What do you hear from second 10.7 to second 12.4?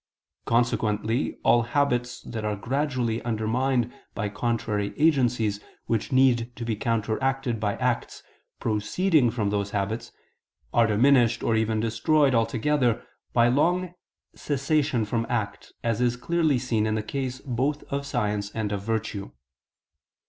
are diminished or even destroyed